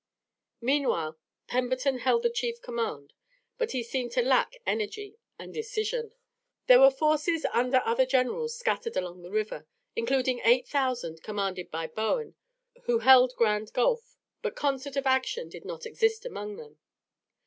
[0.61, 3.13] Meanwhile Pemberton held the chief command,
[3.59, 6.11] but he seemed to lack energy and decision.
[6.65, 11.85] There were forces under other generals scattered along the river, including eight thousand commanded by
[11.85, 12.33] Bowen,
[12.85, 16.79] who held Grand Gulf, but concert of action did not exist among them.